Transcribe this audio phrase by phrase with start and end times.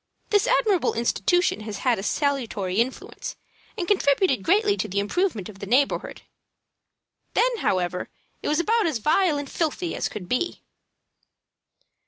[0.31, 3.35] This admirable institution has had a salutary influence,
[3.77, 6.23] and contributed greatly to the improvement of the neighborhood.
[7.35, 8.09] Then, however,
[8.41, 10.61] it was about as vile and filthy as could well be.